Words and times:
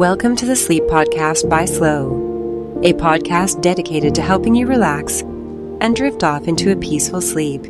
Welcome 0.00 0.34
to 0.36 0.46
the 0.46 0.56
Sleep 0.56 0.84
Podcast 0.84 1.46
by 1.50 1.66
Slow, 1.66 2.80
a 2.82 2.94
podcast 2.94 3.60
dedicated 3.60 4.14
to 4.14 4.22
helping 4.22 4.54
you 4.54 4.66
relax 4.66 5.20
and 5.20 5.94
drift 5.94 6.24
off 6.24 6.48
into 6.48 6.72
a 6.72 6.76
peaceful 6.76 7.20
sleep. 7.20 7.66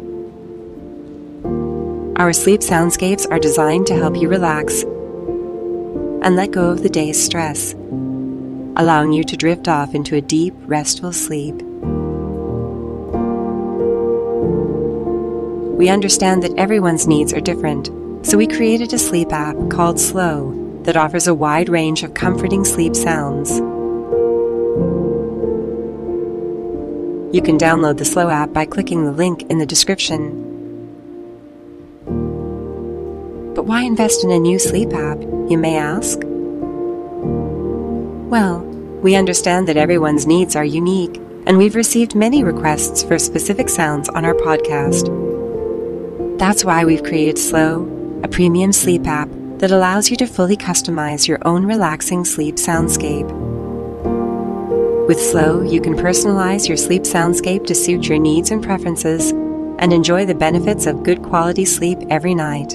Our 2.21 2.32
sleep 2.32 2.61
soundscapes 2.61 3.29
are 3.32 3.40
designed 3.40 3.88
to 3.88 3.96
help 3.96 4.14
you 4.16 4.29
relax 4.29 4.85
and 4.85 6.37
let 6.37 6.53
go 6.53 6.71
of 6.71 6.85
the 6.85 6.88
day's 6.88 7.21
stress, 7.21 7.72
allowing 7.72 9.10
you 9.10 9.24
to 9.24 9.37
drift 9.37 9.67
off 9.67 9.92
into 9.92 10.15
a 10.15 10.21
deep, 10.21 10.54
restful 10.67 11.12
sleep. 11.12 11.56
We 15.76 15.88
understand 15.88 16.45
that 16.45 16.56
everyone's 16.56 17.09
needs 17.09 17.33
are 17.34 17.41
different, 17.41 17.91
so 18.24 18.38
we 18.38 18.47
created 18.47 18.92
a 18.92 19.01
sleep 19.01 19.33
app 19.33 19.56
called 19.69 19.98
Slow 19.98 20.70
that 20.91 20.97
offers 20.97 21.29
a 21.29 21.34
wide 21.34 21.69
range 21.69 22.02
of 22.02 22.15
comforting 22.15 22.65
sleep 22.65 22.97
sounds. 22.97 23.61
You 27.33 27.41
can 27.41 27.57
download 27.57 27.98
the 27.98 28.05
Slow 28.05 28.29
app 28.29 28.53
by 28.53 28.65
clicking 28.65 29.05
the 29.05 29.12
link 29.12 29.43
in 29.43 29.59
the 29.59 29.67
description. 29.67 30.33
But 33.55 33.67
why 33.67 33.83
invest 33.83 34.25
in 34.25 34.33
a 34.33 34.39
new 34.41 34.59
sleep 34.59 34.93
app, 34.93 35.21
you 35.21 35.57
may 35.57 35.77
ask? 35.77 36.19
Well, 38.29 38.59
we 39.01 39.15
understand 39.15 39.69
that 39.69 39.77
everyone's 39.77 40.27
needs 40.27 40.57
are 40.57 40.65
unique, 40.65 41.19
and 41.47 41.57
we've 41.57 41.77
received 41.77 42.17
many 42.17 42.43
requests 42.43 43.05
for 43.05 43.17
specific 43.17 43.69
sounds 43.69 44.09
on 44.09 44.25
our 44.25 44.34
podcast. 44.34 45.07
That's 46.41 46.65
why 46.65 46.84
we've 46.84 47.05
created 47.05 47.39
Slow, 47.39 47.84
a 48.25 48.29
premium 48.29 48.73
sleep 48.73 49.07
app 49.07 49.29
that 49.60 49.70
allows 49.70 50.10
you 50.10 50.16
to 50.16 50.27
fully 50.27 50.56
customize 50.56 51.28
your 51.28 51.38
own 51.45 51.66
relaxing 51.66 52.24
sleep 52.24 52.56
soundscape. 52.56 53.30
With 55.06 55.20
Slow, 55.20 55.61
you 55.61 55.83
can 55.83 55.97
personalize 55.97 56.67
your 56.67 56.78
sleep 56.78 57.02
soundscape 57.02 57.67
to 57.67 57.75
suit 57.75 58.08
your 58.08 58.19
needs 58.19 58.50
and 58.50 58.64
preferences 58.64 59.33
and 59.78 59.92
enjoy 59.92 60.25
the 60.25 60.34
benefits 60.34 60.86
of 60.86 61.02
good 61.02 61.22
quality 61.22 61.67
sleep 61.67 61.98
every 62.08 62.34
night. 62.34 62.72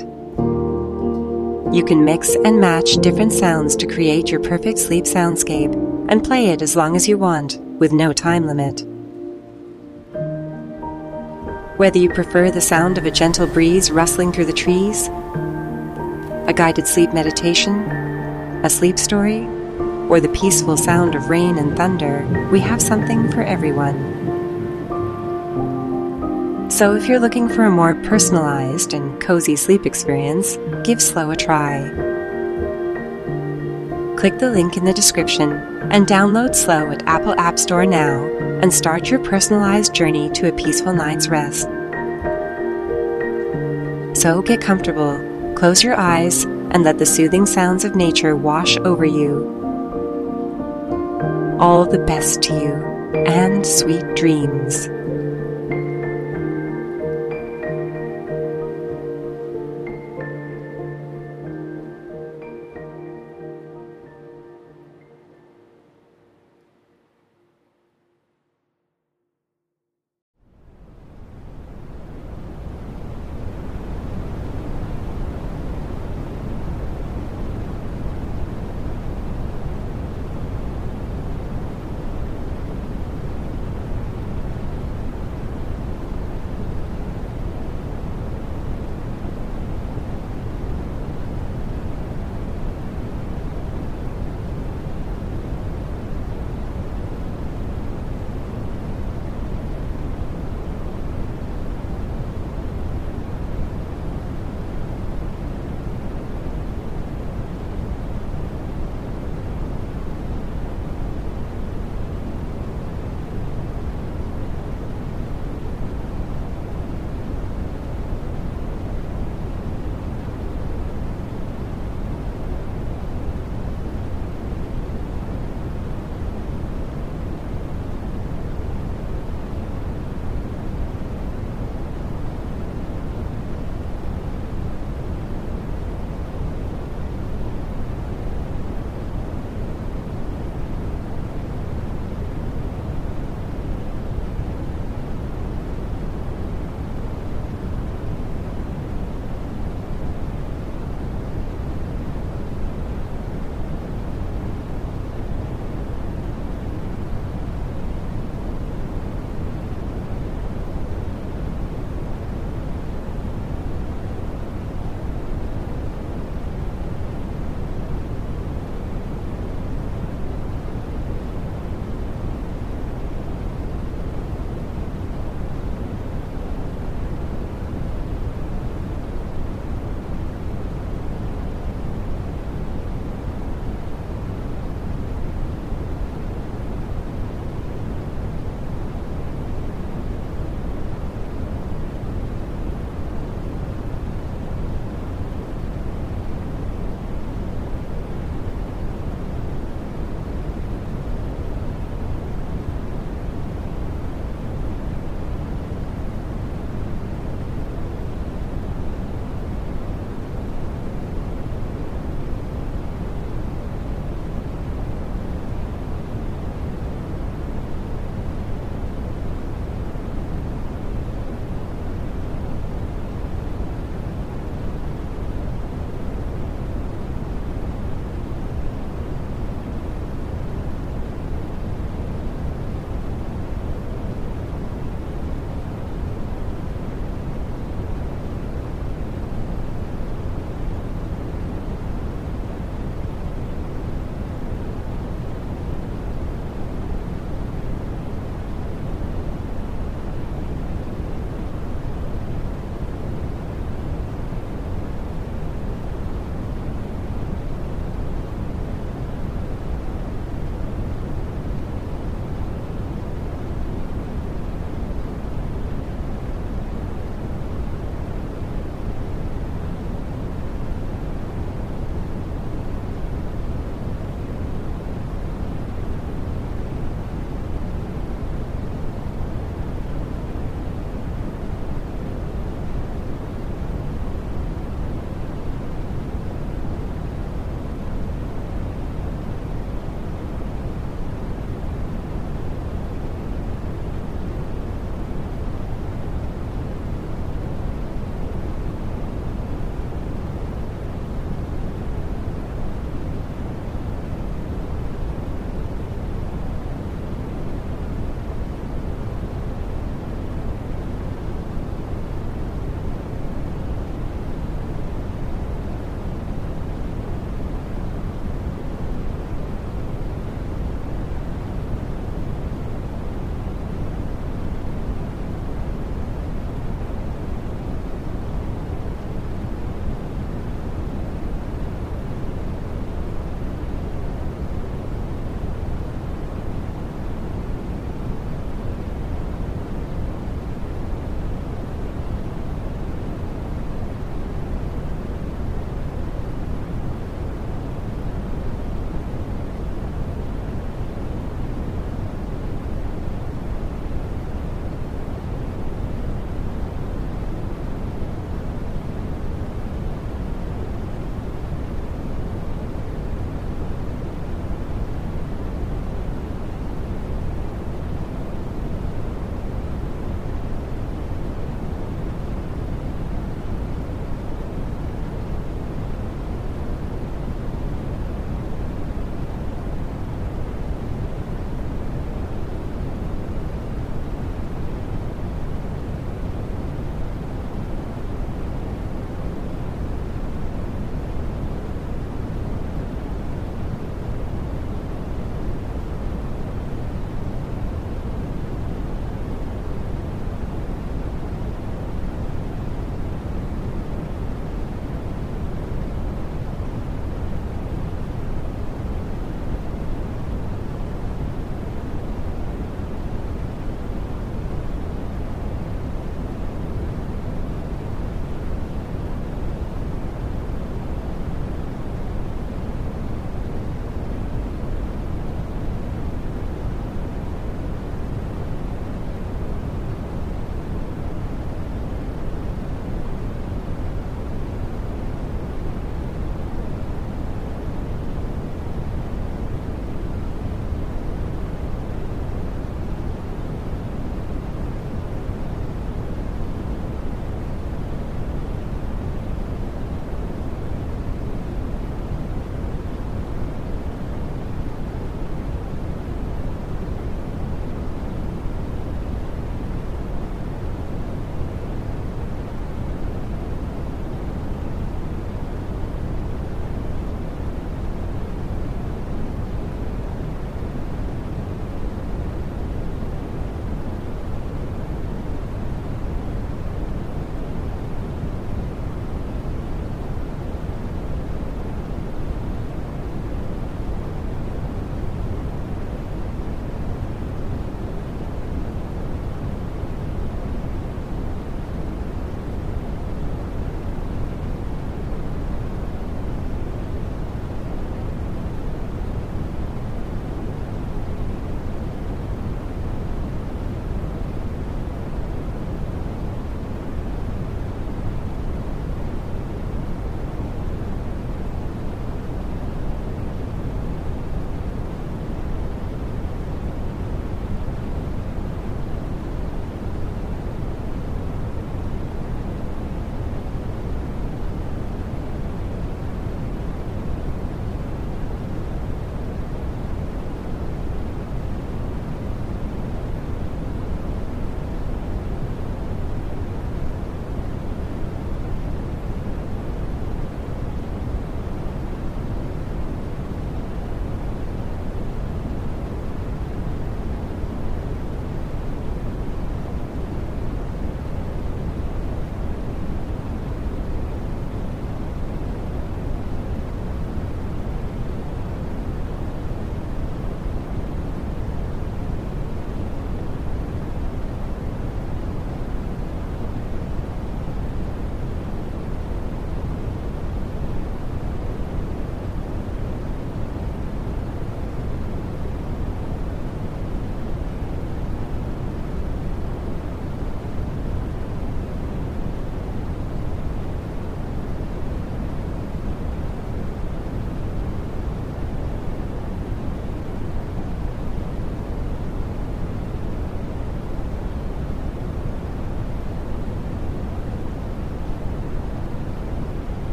You 1.74 1.84
can 1.84 2.06
mix 2.06 2.36
and 2.46 2.62
match 2.62 2.98
different 2.98 3.34
sounds 3.34 3.76
to 3.78 3.88
create 3.88 4.30
your 4.30 4.40
perfect 4.40 4.78
sleep 4.78 5.06
soundscape 5.06 5.74
and 6.08 6.24
play 6.24 6.50
it 6.50 6.62
as 6.62 6.76
long 6.76 6.96
as 6.96 7.08
you 7.08 7.18
want, 7.18 7.58
with 7.80 7.94
no 7.94 8.14
time 8.14 8.46
limit. 8.46 8.84
Whether 11.78 11.98
you 11.98 12.10
prefer 12.10 12.52
the 12.52 12.62
sound 12.62 13.00
of 13.00 13.06
a 13.06 13.12
gentle 13.12 13.48
breeze 13.48 13.90
rustling 13.90 14.32
through 14.32 14.46
the 14.46 14.54
trees, 14.54 15.10
a 16.48 16.54
guided 16.54 16.88
sleep 16.88 17.12
meditation, 17.12 17.74
a 18.64 18.70
sleep 18.70 19.00
story, 19.00 19.48
or 20.10 20.20
the 20.20 20.30
peaceful 20.30 20.78
sound 20.78 21.16
of 21.16 21.30
rain 21.30 21.58
and 21.58 21.76
thunder, 21.76 22.26
we 22.52 22.60
have 22.60 22.82
something 22.82 23.32
for 23.32 23.42
everyone. 23.42 24.14
So, 26.70 26.96
if 26.96 27.08
you're 27.08 27.20
looking 27.20 27.50
for 27.50 27.64
a 27.64 27.72
more 27.72 27.96
personalized 27.96 28.94
and 28.94 29.20
cozy 29.20 29.56
sleep 29.56 29.86
experience, 29.86 30.58
give 30.84 31.02
Slow 31.02 31.32
a 31.32 31.36
try. 31.36 31.90
Click 34.18 34.38
the 34.40 34.52
link 34.52 34.78
in 34.78 34.86
the 34.86 34.94
description 34.94 35.52
and 35.92 36.06
download 36.06 36.54
Slow 36.54 36.92
at 36.92 37.08
Apple 37.08 37.40
App 37.40 37.58
Store 37.58 37.86
now 37.86 38.26
and 38.62 38.74
start 38.74 39.10
your 39.10 39.20
personalized 39.20 39.94
journey 39.94 40.30
to 40.32 40.50
a 40.50 40.56
peaceful 40.56 40.94
night's 40.94 41.28
rest. 41.28 41.68
So, 44.20 44.42
get 44.42 44.62
comfortable 44.62 45.25
Close 45.56 45.84
your 45.84 45.96
eyes 45.96 46.44
and 46.44 46.84
let 46.84 47.00
the 47.00 47.06
soothing 47.06 47.46
sounds 47.46 47.86
of 47.86 47.96
nature 47.96 48.36
wash 48.36 48.76
over 48.78 49.06
you. 49.06 49.56
All 51.60 51.86
the 51.86 52.04
best 52.06 52.42
to 52.44 52.54
you 52.54 52.74
and 53.26 53.66
sweet 53.66 54.04
dreams. 54.16 54.90